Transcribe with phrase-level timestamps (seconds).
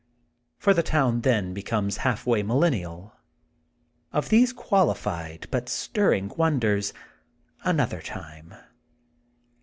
[0.57, 3.11] For the town, then, becomes half way millen nial.
[4.11, 6.91] Of these qualified but stirring wonders,
[7.63, 8.55] another time.